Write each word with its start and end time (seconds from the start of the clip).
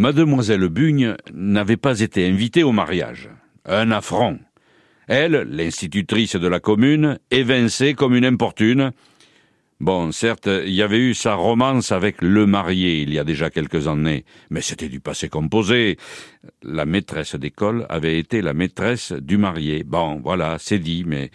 Mademoiselle 0.00 0.66
Bugne 0.70 1.14
n'avait 1.34 1.76
pas 1.76 2.00
été 2.00 2.26
invitée 2.26 2.62
au 2.62 2.72
mariage. 2.72 3.28
Un 3.66 3.90
affront. 3.90 4.38
Elle, 5.08 5.46
l'institutrice 5.50 6.36
de 6.36 6.48
la 6.48 6.58
commune, 6.58 7.18
évincée 7.30 7.92
comme 7.92 8.16
une 8.16 8.24
importune. 8.24 8.92
Bon, 9.78 10.10
certes, 10.10 10.48
il 10.64 10.72
y 10.72 10.80
avait 10.80 11.00
eu 11.00 11.12
sa 11.12 11.34
romance 11.34 11.92
avec 11.92 12.22
le 12.22 12.46
marié 12.46 13.02
il 13.02 13.12
y 13.12 13.18
a 13.18 13.24
déjà 13.24 13.50
quelques 13.50 13.88
années, 13.88 14.24
mais 14.48 14.62
c'était 14.62 14.88
du 14.88 15.00
passé 15.00 15.28
composé. 15.28 15.98
La 16.62 16.86
maîtresse 16.86 17.34
d'école 17.34 17.84
avait 17.90 18.18
été 18.18 18.40
la 18.40 18.54
maîtresse 18.54 19.12
du 19.12 19.36
marié. 19.36 19.84
Bon, 19.84 20.18
voilà, 20.24 20.56
c'est 20.58 20.78
dit, 20.78 21.04
mais 21.06 21.30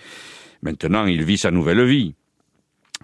maintenant 0.64 1.06
il 1.06 1.24
vit 1.24 1.38
sa 1.38 1.52
nouvelle 1.52 1.86
vie. 1.86 2.16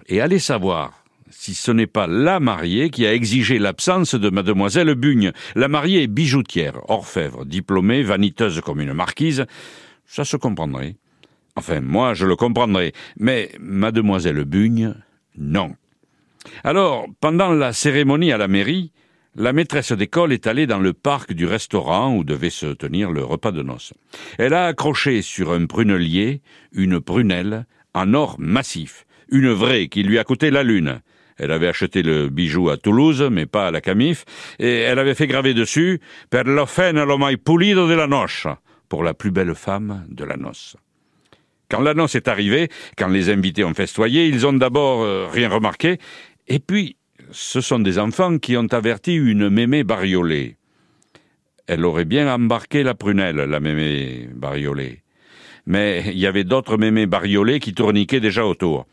Et 0.08 0.20
allez 0.20 0.40
savoir 0.40 1.01
si 1.32 1.54
ce 1.54 1.72
n'est 1.72 1.88
pas 1.88 2.06
la 2.06 2.38
mariée 2.38 2.90
qui 2.90 3.06
a 3.06 3.12
exigé 3.12 3.58
l'absence 3.58 4.14
de 4.14 4.30
mademoiselle 4.30 4.94
Bugne. 4.94 5.32
La 5.56 5.66
mariée 5.68 6.04
est 6.04 6.06
bijoutière, 6.06 6.88
orfèvre, 6.88 7.44
diplômée, 7.44 8.02
vaniteuse 8.02 8.60
comme 8.60 8.80
une 8.80 8.92
marquise 8.92 9.46
ça 10.12 10.26
se 10.26 10.36
comprendrait. 10.36 10.96
Enfin, 11.56 11.80
moi, 11.80 12.12
je 12.12 12.26
le 12.26 12.36
comprendrais. 12.36 12.92
Mais 13.16 13.50
mademoiselle 13.58 14.44
Bugne, 14.44 14.94
non. 15.38 15.74
Alors, 16.64 17.06
pendant 17.20 17.52
la 17.52 17.72
cérémonie 17.72 18.30
à 18.30 18.36
la 18.36 18.46
mairie, 18.46 18.92
la 19.36 19.54
maîtresse 19.54 19.92
d'école 19.92 20.34
est 20.34 20.46
allée 20.46 20.66
dans 20.66 20.80
le 20.80 20.92
parc 20.92 21.32
du 21.32 21.46
restaurant 21.46 22.14
où 22.14 22.24
devait 22.24 22.50
se 22.50 22.66
tenir 22.66 23.10
le 23.10 23.24
repas 23.24 23.52
de 23.52 23.62
noces. 23.62 23.94
Elle 24.36 24.52
a 24.52 24.66
accroché 24.66 25.22
sur 25.22 25.50
un 25.52 25.64
prunelier 25.64 26.42
une 26.72 27.00
prunelle 27.00 27.64
en 27.94 28.12
or 28.12 28.36
massif, 28.38 29.06
une 29.30 29.50
vraie 29.50 29.88
qui 29.88 30.02
lui 30.02 30.18
a 30.18 30.24
coûté 30.24 30.50
la 30.50 30.62
lune. 30.62 31.00
Elle 31.38 31.52
avait 31.52 31.68
acheté 31.68 32.02
le 32.02 32.28
bijou 32.28 32.70
à 32.70 32.76
Toulouse, 32.76 33.28
mais 33.30 33.46
pas 33.46 33.68
à 33.68 33.70
la 33.70 33.80
Camif, 33.80 34.24
et 34.58 34.80
elle 34.80 34.98
avait 34.98 35.14
fait 35.14 35.26
graver 35.26 35.54
dessus 35.54 36.00
Per 36.30 36.42
lo 36.44 36.66
lo 37.06 37.18
mai 37.18 37.36
de 37.36 37.94
la 37.94 38.06
noche 38.06 38.46
pour 38.88 39.02
la 39.02 39.14
plus 39.14 39.30
belle 39.30 39.54
femme 39.54 40.04
de 40.08 40.24
la 40.24 40.36
noce. 40.36 40.76
Quand 41.70 41.80
la 41.80 41.94
noce 41.94 42.14
est 42.14 42.28
arrivée, 42.28 42.68
quand 42.98 43.08
les 43.08 43.30
invités 43.30 43.64
ont 43.64 43.72
festoyé, 43.72 44.26
ils 44.26 44.46
ont 44.46 44.52
d'abord 44.52 45.02
euh, 45.02 45.26
rien 45.32 45.48
remarqué, 45.48 45.98
et 46.46 46.58
puis 46.58 46.96
ce 47.30 47.62
sont 47.62 47.78
des 47.78 47.98
enfants 47.98 48.38
qui 48.38 48.56
ont 48.58 48.66
averti 48.70 49.14
une 49.14 49.48
mémé 49.48 49.84
bariolée. 49.84 50.56
Elle 51.66 51.86
aurait 51.86 52.04
bien 52.04 52.32
embarqué 52.32 52.82
la 52.82 52.94
prunelle, 52.94 53.36
la 53.36 53.60
mémé 53.60 54.28
bariolée. 54.34 55.02
Mais 55.64 56.02
il 56.08 56.18
y 56.18 56.26
avait 56.26 56.44
d'autres 56.44 56.76
mémés 56.76 57.06
bariolés 57.06 57.60
qui 57.60 57.72
tourniquaient 57.72 58.20
déjà 58.20 58.44
autour. 58.44 58.86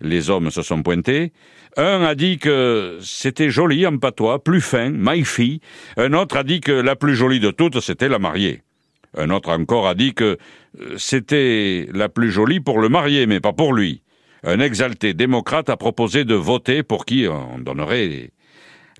Les 0.00 0.30
hommes 0.30 0.50
se 0.50 0.62
sont 0.62 0.82
pointés. 0.82 1.32
Un 1.76 2.02
a 2.02 2.14
dit 2.14 2.38
que 2.38 2.98
c'était 3.00 3.50
joli 3.50 3.86
en 3.86 3.96
patois, 3.98 4.42
plus 4.42 4.60
fin, 4.60 4.90
maïfi. 4.90 5.60
Un 5.96 6.12
autre 6.12 6.36
a 6.36 6.42
dit 6.42 6.60
que 6.60 6.72
la 6.72 6.96
plus 6.96 7.14
jolie 7.14 7.40
de 7.40 7.50
toutes, 7.50 7.80
c'était 7.80 8.08
la 8.08 8.18
mariée. 8.18 8.62
Un 9.16 9.30
autre 9.30 9.50
encore 9.50 9.88
a 9.88 9.94
dit 9.94 10.14
que 10.14 10.38
euh, 10.80 10.94
c'était 10.96 11.88
la 11.92 12.08
plus 12.08 12.30
jolie 12.30 12.60
pour 12.60 12.80
le 12.80 12.88
marié, 12.88 13.26
mais 13.26 13.40
pas 13.40 13.52
pour 13.52 13.72
lui. 13.72 14.02
Un 14.44 14.60
exalté 14.60 15.14
démocrate 15.14 15.68
a 15.68 15.76
proposé 15.76 16.24
de 16.24 16.34
voter 16.34 16.82
pour 16.82 17.04
qui 17.04 17.26
on 17.28 17.58
donnerait 17.58 18.30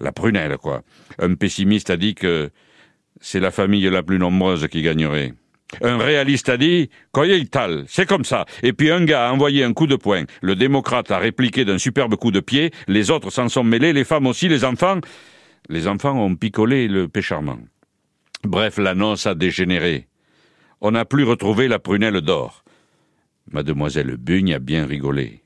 la 0.01 0.13
prunelle, 0.13 0.57
quoi. 0.59 0.83
Un 1.19 1.35
pessimiste 1.35 1.91
a 1.91 1.97
dit 1.97 2.15
que 2.15 2.51
c'est 3.21 3.41
la 3.41 3.51
famille 3.51 3.89
la 3.89 4.03
plus 4.03 4.19
nombreuse 4.19 4.67
qui 4.69 4.83
gagnerait. 4.83 5.33
Un 5.83 5.99
réaliste 5.99 6.49
a 6.49 6.57
dit 6.57 6.91
tal, 7.51 7.85
c'est 7.87 8.07
comme 8.07 8.25
ça. 8.25 8.45
Et 8.63 8.73
puis 8.73 8.91
un 8.91 9.05
gars 9.05 9.29
a 9.29 9.33
envoyé 9.33 9.65
un 9.65 9.73
coup 9.73 9.87
de 9.87 9.97
poing. 9.97 10.25
Le 10.43 10.57
démocrate 10.57 11.11
a 11.11 11.19
répliqué 11.19 11.65
d'un 11.65 11.79
superbe 11.79 12.17
coup 12.17 12.33
de 12.33 12.41
pied. 12.41 12.73
Les 12.89 13.11
autres 13.11 13.31
s'en 13.31 13.49
sont 13.49 13.65
mêlés, 13.65 13.93
les 13.93 14.05
femmes 14.05 14.27
aussi, 14.27 14.49
les 14.49 14.65
enfants. 14.65 15.01
Les 15.69 15.87
enfants 15.87 16.19
ont 16.19 16.35
picolé 16.35 16.89
le 16.89 17.09
pécharment. 17.09 17.67
Bref, 18.45 18.79
l'annonce 18.79 19.27
a 19.27 19.35
dégénéré. 19.35 20.09
On 20.81 20.93
n'a 20.93 21.05
plus 21.05 21.25
retrouvé 21.25 21.69
la 21.69 21.79
prunelle 21.79 22.21
d'or. 22.21 22.65
Mademoiselle 23.53 24.17
Bugne 24.17 24.55
a 24.55 24.59
bien 24.59 24.87
rigolé. 24.87 25.43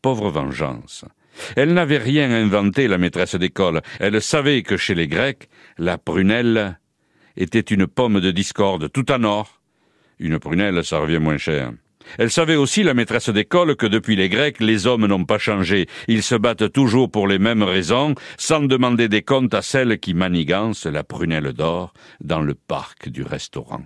Pauvre 0.00 0.30
vengeance. 0.30 1.04
Elle 1.56 1.74
n'avait 1.74 1.98
rien 1.98 2.30
inventé, 2.30 2.88
la 2.88 2.98
maîtresse 2.98 3.34
d'école. 3.36 3.82
Elle 4.00 4.20
savait 4.20 4.62
que 4.62 4.76
chez 4.76 4.94
les 4.94 5.08
Grecs, 5.08 5.48
la 5.78 5.98
prunelle 5.98 6.78
était 7.36 7.60
une 7.60 7.86
pomme 7.86 8.20
de 8.20 8.30
discorde, 8.30 8.90
tout 8.92 9.10
en 9.10 9.24
or. 9.24 9.60
Une 10.18 10.38
prunelle, 10.38 10.84
ça 10.84 10.98
revient 10.98 11.18
moins 11.18 11.38
cher. 11.38 11.72
Elle 12.18 12.30
savait 12.30 12.56
aussi, 12.56 12.82
la 12.82 12.94
maîtresse 12.94 13.30
d'école, 13.30 13.76
que 13.76 13.86
depuis 13.86 14.16
les 14.16 14.28
Grecs, 14.28 14.60
les 14.60 14.86
hommes 14.86 15.06
n'ont 15.06 15.24
pas 15.24 15.38
changé. 15.38 15.86
Ils 16.08 16.22
se 16.22 16.34
battent 16.34 16.72
toujours 16.72 17.10
pour 17.10 17.26
les 17.26 17.38
mêmes 17.38 17.62
raisons, 17.62 18.14
sans 18.36 18.60
demander 18.60 19.08
des 19.08 19.22
comptes 19.22 19.54
à 19.54 19.62
celle 19.62 19.98
qui 19.98 20.14
manigance 20.14 20.86
la 20.86 21.04
prunelle 21.04 21.52
d'or 21.52 21.92
dans 22.20 22.40
le 22.40 22.54
parc 22.54 23.08
du 23.08 23.22
restaurant. 23.22 23.82